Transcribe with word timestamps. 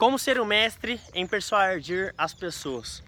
Como 0.00 0.18
ser 0.18 0.40
um 0.40 0.46
mestre 0.46 0.98
em 1.12 1.26
persuadir 1.26 2.14
as 2.16 2.32
pessoas? 2.32 3.02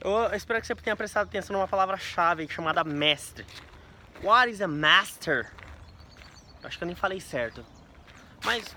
Eu 0.00 0.32
espero 0.32 0.60
que 0.60 0.68
você 0.68 0.74
tenha 0.76 0.94
prestado 0.94 1.26
atenção 1.26 1.56
numa 1.56 1.66
palavra-chave 1.66 2.46
chamada 2.48 2.84
mestre. 2.84 3.44
What 4.22 4.48
is 4.48 4.60
a 4.60 4.68
master? 4.68 5.52
Acho 6.62 6.78
que 6.78 6.84
eu 6.84 6.86
nem 6.86 6.94
falei 6.94 7.20
certo. 7.20 7.66
Mas, 8.44 8.72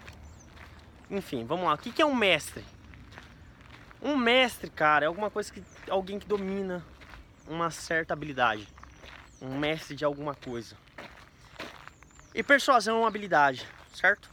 enfim, 1.07 1.45
vamos 1.45 1.65
lá. 1.65 1.75
O 1.75 1.77
que 1.77 2.01
é 2.01 2.05
um 2.05 2.15
mestre? 2.15 2.65
Um 4.01 4.17
mestre, 4.17 4.67
cara, 4.67 5.05
é 5.05 5.07
alguma 5.07 5.29
coisa 5.29 5.53
que 5.53 5.63
alguém 5.87 6.17
que 6.17 6.25
domina 6.25 6.83
uma 7.47 7.69
certa 7.69 8.15
habilidade. 8.15 8.67
Um 9.39 9.55
mestre 9.55 9.95
de 9.95 10.03
alguma 10.03 10.33
coisa. 10.33 10.75
E 12.33 12.41
persuasão 12.41 12.95
é 12.95 12.99
uma 13.01 13.07
habilidade, 13.07 13.67
certo? 13.93 14.31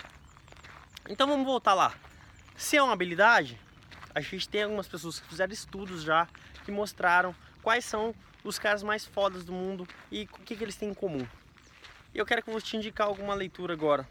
Então 1.11 1.29
vamos 1.29 1.45
voltar 1.45 1.75
lá. 1.75 1.93
Se 2.57 2.77
é 2.77 2.83
uma 2.83 2.93
habilidade, 2.93 3.59
a 4.15 4.21
gente 4.21 4.49
tem 4.49 4.63
algumas 4.63 4.87
pessoas 4.87 5.19
que 5.19 5.27
fizeram 5.27 5.53
estudos 5.53 6.03
já 6.03 6.29
que 6.65 6.71
mostraram 6.71 7.35
quais 7.63 7.85
são 7.85 8.15
os 8.45 8.59
caras 8.59 8.83
mais 8.83 9.05
fodas 9.05 9.45
do 9.45 9.53
mundo 9.53 9.87
e 10.11 10.25
o 10.25 10.39
que, 10.45 10.57
que 10.57 10.63
eles 10.63 10.77
têm 10.77 10.91
em 10.91 10.95
comum. 10.95 11.27
Eu 12.15 12.27
quero 12.27 12.43
que 12.43 12.49
eu 12.49 12.53
vou 12.53 12.61
te 12.61 12.77
indicar 12.77 13.07
alguma 13.07 13.35
leitura 13.35 13.73
agora. 13.73 14.07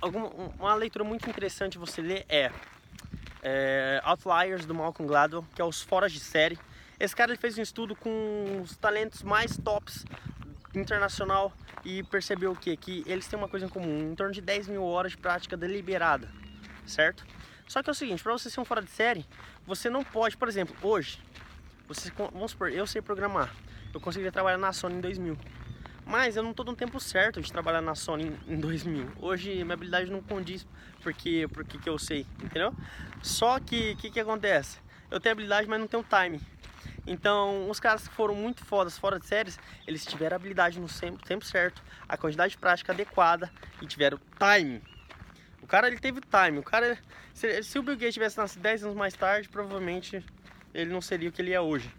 Alguma, 0.00 0.28
uma 0.28 0.74
leitura 0.74 1.04
muito 1.04 1.28
interessante 1.28 1.78
você 1.78 2.00
ler 2.00 2.24
é, 2.28 2.50
é 3.42 4.00
Outliers 4.04 4.66
do 4.66 4.74
Malcolm 4.74 5.08
Gladwell, 5.08 5.44
que 5.54 5.62
é 5.62 5.64
os 5.64 5.82
Foras 5.82 6.12
de 6.12 6.20
Série. 6.20 6.58
Esse 6.98 7.16
cara 7.16 7.32
ele 7.32 7.40
fez 7.40 7.56
um 7.56 7.62
estudo 7.62 7.96
com 7.96 8.60
os 8.62 8.76
talentos 8.76 9.22
mais 9.22 9.56
tops 9.56 10.04
internacional 10.74 11.52
e 11.84 12.02
percebeu 12.04 12.52
o 12.52 12.56
que? 12.56 12.76
Que 12.76 13.02
eles 13.06 13.26
têm 13.26 13.38
uma 13.38 13.48
coisa 13.48 13.66
em 13.66 13.68
comum, 13.68 14.12
em 14.12 14.14
torno 14.14 14.32
de 14.32 14.40
10 14.40 14.68
mil 14.68 14.84
horas 14.84 15.12
de 15.12 15.18
prática 15.18 15.56
deliberada 15.56 16.28
certo? 16.90 17.24
Só 17.66 17.82
que 17.82 17.88
é 17.88 17.92
o 17.92 17.94
seguinte, 17.94 18.22
para 18.22 18.32
você 18.32 18.50
ser 18.50 18.60
um 18.60 18.64
fora 18.64 18.82
de 18.82 18.90
série, 18.90 19.24
você 19.66 19.88
não 19.88 20.02
pode, 20.02 20.36
por 20.36 20.48
exemplo, 20.48 20.76
hoje, 20.82 21.18
você, 21.86 22.10
vamos 22.32 22.50
supor, 22.50 22.70
eu 22.72 22.86
sei 22.86 23.00
programar, 23.00 23.54
eu 23.94 24.00
conseguiria 24.00 24.32
trabalhar 24.32 24.58
na 24.58 24.72
Sony 24.72 24.96
em 24.96 25.00
2000, 25.00 25.38
mas 26.04 26.36
eu 26.36 26.42
não 26.42 26.50
estou 26.50 26.66
no 26.66 26.74
tempo 26.74 26.98
certo 26.98 27.40
de 27.40 27.52
trabalhar 27.52 27.80
na 27.80 27.94
Sony 27.94 28.36
em 28.48 28.58
2000. 28.58 29.06
Hoje 29.20 29.62
minha 29.62 29.74
habilidade 29.74 30.10
não 30.10 30.20
condiz 30.20 30.66
porque 31.02 31.46
porque 31.52 31.78
que 31.78 31.88
eu 31.88 31.98
sei, 31.98 32.26
entendeu? 32.42 32.74
Só 33.22 33.60
que 33.60 33.92
o 33.92 33.96
que, 33.96 34.10
que 34.10 34.18
acontece? 34.18 34.78
Eu 35.08 35.20
tenho 35.20 35.32
habilidade, 35.32 35.68
mas 35.68 35.78
não 35.78 35.86
tenho 35.86 36.04
time. 36.04 36.40
Então, 37.06 37.70
os 37.70 37.78
caras 37.78 38.08
que 38.08 38.14
foram 38.14 38.34
muito 38.34 38.64
fodas 38.64 38.98
fora 38.98 39.18
de 39.18 39.26
séries, 39.26 39.58
eles 39.86 40.04
tiveram 40.04 40.36
habilidade 40.36 40.80
no 40.80 40.88
tempo 41.24 41.44
certo, 41.44 41.82
a 42.08 42.16
quantidade 42.16 42.52
de 42.52 42.58
prática 42.58 42.92
adequada 42.92 43.50
e 43.80 43.86
tiveram 43.86 44.18
time 44.38 44.82
cara 45.70 45.86
ele 45.86 45.98
teve 45.98 46.20
time. 46.20 46.58
O 46.58 46.62
cara, 46.62 46.98
se, 47.32 47.62
se 47.62 47.78
o 47.78 47.82
Bill 47.82 47.94
Gates 47.94 48.14
tivesse 48.14 48.36
nascido 48.36 48.60
10 48.60 48.84
anos 48.84 48.96
mais 48.96 49.14
tarde, 49.14 49.48
provavelmente 49.48 50.24
ele 50.74 50.92
não 50.92 51.00
seria 51.00 51.28
o 51.28 51.32
que 51.32 51.40
ele 51.40 51.52
é 51.52 51.60
hoje. 51.60 51.90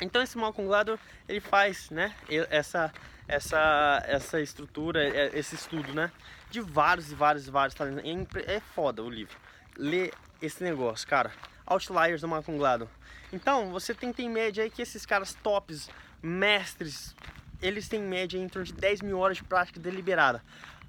Então 0.00 0.20
esse 0.20 0.36
Malcolm 0.36 0.68
Gladwell, 0.68 0.98
ele 1.28 1.40
faz, 1.40 1.90
né, 1.90 2.12
essa 2.50 2.92
essa 3.28 4.02
essa 4.06 4.40
estrutura, 4.40 5.04
é, 5.04 5.30
esse 5.38 5.54
estudo, 5.54 5.94
né, 5.94 6.10
de 6.50 6.60
vários 6.60 7.12
e 7.12 7.14
vários 7.14 7.46
e 7.46 7.50
vários 7.50 7.74
talentos. 7.74 8.04
É, 8.04 8.56
é 8.56 8.60
foda 8.60 9.00
o 9.02 9.08
livro. 9.08 9.36
Lê 9.76 10.10
esse 10.40 10.62
negócio, 10.64 11.06
cara. 11.06 11.30
Outliers 11.64 12.20
do 12.20 12.28
Malcolm 12.28 12.58
Gladwell. 12.58 12.90
Então, 13.32 13.70
você 13.70 13.94
tem 13.94 14.10
que 14.10 14.18
ter 14.18 14.22
em 14.24 14.28
média 14.28 14.64
aí 14.64 14.68
que 14.68 14.82
esses 14.82 15.06
caras 15.06 15.34
tops, 15.34 15.88
mestres, 16.20 17.14
eles 17.62 17.88
têm 17.88 18.00
em 18.00 18.06
média 18.06 18.48
torno 18.48 18.66
de 18.66 18.72
10 18.74 19.00
mil 19.02 19.18
horas 19.18 19.36
de 19.36 19.44
prática 19.44 19.80
deliberada. 19.80 20.42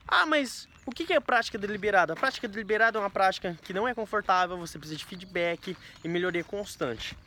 Ah, 0.08 0.26
mas 0.26 0.68
o 0.86 0.92
que 0.92 1.12
é 1.14 1.20
prática 1.20 1.58
deliberada? 1.58 2.14
A 2.14 2.16
prática 2.16 2.48
deliberada 2.48 2.98
é 2.98 3.02
uma 3.02 3.10
prática 3.10 3.58
que 3.64 3.74
não 3.74 3.88
é 3.88 3.94
confortável, 3.94 4.58
você 4.58 4.78
precisa 4.78 4.98
de 4.98 5.06
feedback 5.06 5.78
e 6.04 6.08
melhoria 6.08 6.44
constante. 6.44 7.18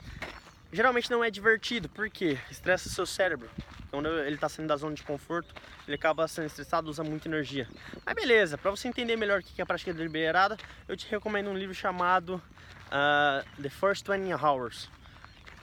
Geralmente 0.73 1.11
não 1.11 1.25
é 1.25 1.31
divertido, 1.31 1.89
porque 1.89 2.39
estressa 2.51 2.89
seu 2.89 3.07
cérebro. 3.07 3.49
Quando 3.91 4.09
ele 4.09 4.35
está 4.35 4.49
saindo 4.49 4.69
da 4.69 4.77
zona 4.77 4.95
de 4.95 5.03
conforto, 5.03 5.55
ele 5.87 5.95
acaba 5.95 6.27
sendo 6.29 6.47
estressado, 6.47 6.91
usa 6.91 7.03
muita 7.03 7.29
energia. 7.29 7.67
Mas 8.05 8.15
beleza, 8.15 8.59
para 8.59 8.71
você 8.71 8.89
entender 8.89 9.17
melhor 9.17 9.41
o 9.41 9.43
que 9.43 9.61
é 9.61 9.63
a 9.63 9.67
prática 9.67 9.95
deliberada, 9.95 10.59
eu 10.87 10.97
te 10.97 11.07
recomendo 11.09 11.49
um 11.49 11.57
livro 11.57 11.75
chamado 11.75 12.43
uh, 12.89 13.63
The 13.63 13.71
First 13.71 14.07
20 14.07 14.33
Hours. 14.35 14.91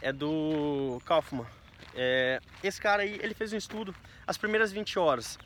É 0.01 0.11
do 0.11 1.01
Kaufman. 1.05 1.45
É, 1.93 2.41
esse 2.63 2.81
cara 2.81 3.03
aí, 3.03 3.19
ele 3.21 3.33
fez 3.33 3.53
um 3.53 3.57
estudo, 3.57 3.93
as 4.25 4.37
primeiras 4.37 4.71
20 4.71 4.97
horas. 4.97 5.37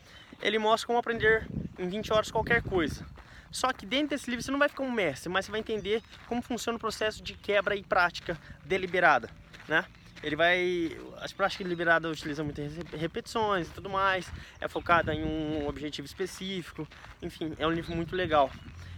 Ele 0.42 0.60
mostra 0.60 0.88
como 0.88 1.00
aprender 1.00 1.48
em 1.78 1.88
20 1.88 2.14
horas 2.14 2.32
qualquer 2.32 2.62
coisa. 2.62 3.06
Só 3.52 3.72
que 3.72 3.86
dentro 3.86 4.10
desse 4.10 4.30
livro 4.30 4.44
você 4.44 4.52
não 4.52 4.60
vai 4.60 4.70
ficar 4.70 4.84
um 4.84 4.92
mestre, 4.92 5.30
mas 5.30 5.46
você 5.46 5.52
vai 5.52 5.60
entender 5.60 6.02
como 6.28 6.42
funciona 6.42 6.76
o 6.78 6.80
processo 6.80 7.24
de 7.24 7.34
quebra 7.34 7.76
e 7.76 7.84
prática 7.84 8.38
deliberada, 8.66 9.30
né? 9.68 9.86
Ele 10.22 10.36
vai... 10.36 10.98
As 11.20 11.32
práticas 11.32 11.66
deliberadas 11.66 12.12
utilizam 12.12 12.44
muitas 12.44 12.76
repetições 12.94 13.68
e 13.68 13.72
tudo 13.72 13.90
mais, 13.90 14.32
é 14.60 14.68
focada 14.68 15.14
em 15.14 15.24
um 15.24 15.68
objetivo 15.68 16.06
específico, 16.06 16.88
enfim, 17.22 17.54
é 17.58 17.66
um 17.66 17.72
livro 17.72 17.96
muito 17.96 18.16
legal. 18.16 18.52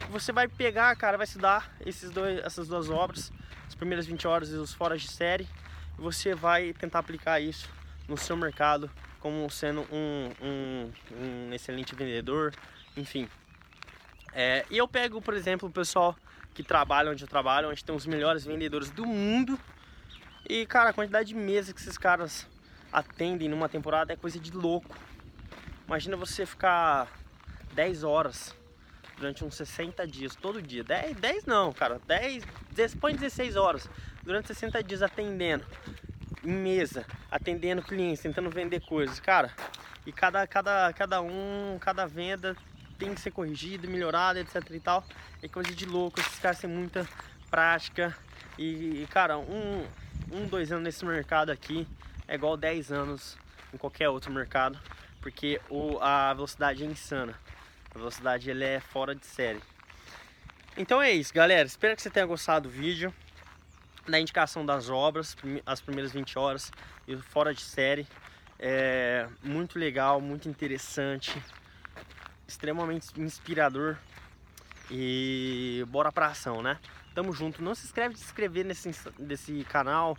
Você 0.09 0.31
vai 0.31 0.47
pegar, 0.47 0.95
cara, 0.95 1.17
vai 1.17 1.25
estudar 1.25 1.71
esses 1.85 2.09
dois, 2.09 2.39
essas 2.39 2.67
duas 2.67 2.89
obras, 2.89 3.31
as 3.67 3.75
primeiras 3.75 4.07
20 4.07 4.27
horas 4.27 4.49
e 4.49 4.55
os 4.55 4.73
foras 4.73 5.01
de 5.01 5.09
série, 5.09 5.47
e 5.97 6.01
você 6.01 6.33
vai 6.33 6.73
tentar 6.73 6.99
aplicar 6.99 7.39
isso 7.39 7.69
no 8.07 8.17
seu 8.17 8.35
mercado 8.35 8.89
como 9.19 9.49
sendo 9.49 9.81
um, 9.91 10.31
um, 10.41 10.91
um 11.11 11.53
excelente 11.53 11.93
vendedor, 11.95 12.53
enfim. 12.95 13.27
É, 14.33 14.65
e 14.69 14.77
eu 14.77 14.87
pego, 14.87 15.21
por 15.21 15.33
exemplo, 15.33 15.67
o 15.67 15.71
pessoal 15.71 16.15
que 16.53 16.63
trabalha 16.63 17.11
onde 17.11 17.23
eu 17.23 17.27
trabalho, 17.27 17.69
onde 17.69 17.83
tem 17.83 17.95
os 17.95 18.05
melhores 18.05 18.45
vendedores 18.45 18.89
do 18.89 19.05
mundo. 19.05 19.59
E, 20.47 20.65
cara, 20.65 20.89
a 20.89 20.93
quantidade 20.93 21.29
de 21.29 21.35
mesas 21.35 21.73
que 21.73 21.79
esses 21.79 21.97
caras 21.97 22.47
atendem 22.91 23.47
numa 23.47 23.69
temporada 23.69 24.13
é 24.13 24.15
coisa 24.15 24.39
de 24.39 24.51
louco. 24.51 24.97
Imagina 25.87 26.15
você 26.15 26.45
ficar 26.45 27.07
10 27.73 28.03
horas 28.03 28.55
durante 29.17 29.43
uns 29.43 29.55
60 29.55 30.07
dias, 30.07 30.35
todo 30.35 30.61
dia. 30.61 30.83
10, 30.83 31.17
10 31.17 31.45
não, 31.45 31.73
cara. 31.73 31.99
10, 32.07 32.45
põe 32.95 33.13
16 33.13 33.55
horas 33.55 33.89
durante 34.23 34.47
60 34.47 34.81
dias 34.83 35.01
atendendo 35.01 35.65
em 36.43 36.51
mesa, 36.51 37.05
atendendo 37.29 37.81
clientes, 37.81 38.21
tentando 38.21 38.49
vender 38.49 38.81
coisas, 38.81 39.19
cara. 39.19 39.51
E 40.05 40.11
cada, 40.11 40.45
cada, 40.47 40.93
cada 40.93 41.21
um, 41.21 41.77
cada 41.79 42.05
venda 42.05 42.55
tem 42.97 43.13
que 43.13 43.21
ser 43.21 43.31
corrigido, 43.31 43.87
melhorado, 43.87 44.39
etc 44.39 44.55
e 44.71 44.79
tal. 44.79 45.03
É 45.41 45.47
coisa 45.47 45.73
de 45.73 45.85
louco, 45.85 46.19
esses 46.19 46.39
caras 46.39 46.59
têm 46.59 46.69
muita 46.69 47.07
prática. 47.49 48.15
E, 48.57 49.07
cara, 49.09 49.37
um, 49.37 49.85
um, 50.31 50.45
dois 50.47 50.71
anos 50.71 50.83
nesse 50.83 51.05
mercado 51.05 51.51
aqui 51.51 51.87
é 52.27 52.35
igual 52.35 52.57
10 52.57 52.91
anos 52.91 53.37
em 53.73 53.77
qualquer 53.77 54.09
outro 54.09 54.31
mercado. 54.31 54.79
Porque 55.21 55.59
o, 55.69 55.97
a 55.99 56.33
velocidade 56.33 56.83
é 56.83 56.85
insana. 56.85 57.33
A 57.93 57.97
velocidade 57.97 58.49
ele 58.49 58.63
é 58.63 58.79
fora 58.79 59.15
de 59.15 59.25
série. 59.25 59.61
Então 60.77 61.01
é 61.01 61.11
isso, 61.11 61.33
galera. 61.33 61.67
Espero 61.67 61.95
que 61.95 62.01
você 62.01 62.09
tenha 62.09 62.25
gostado 62.25 62.69
do 62.69 62.73
vídeo 62.73 63.13
na 64.09 64.19
indicação 64.19 64.65
das 64.65 64.89
obras, 64.89 65.35
as 65.65 65.79
primeiras 65.79 66.11
20 66.11 66.37
horas 66.37 66.71
e 67.07 67.15
fora 67.15 67.53
de 67.53 67.61
série. 67.61 68.07
É 68.57 69.27
muito 69.41 69.79
legal, 69.79 70.19
muito 70.19 70.49
interessante, 70.49 71.41
extremamente 72.45 73.07
inspirador 73.19 73.97
e 74.91 75.85
bora 75.87 76.11
pra 76.11 76.27
ação, 76.27 76.61
né? 76.61 76.77
Tamo 77.13 77.31
junto. 77.31 77.63
Não 77.63 77.73
se 77.73 77.85
inscreve 77.85 78.15
de 78.15 78.19
se 78.19 78.25
inscrever 78.25 78.65
nesse, 78.65 78.91
nesse 79.17 79.63
canal, 79.65 80.17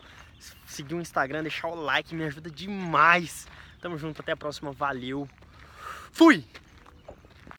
seguir 0.66 0.94
o 0.94 1.00
Instagram, 1.00 1.42
deixar 1.42 1.68
o 1.68 1.74
like, 1.74 2.14
me 2.14 2.24
ajuda 2.24 2.50
demais. 2.50 3.46
Tamo 3.80 3.98
junto, 3.98 4.20
até 4.20 4.32
a 4.32 4.36
próxima, 4.36 4.72
valeu. 4.72 5.28
Fui! 6.12 6.44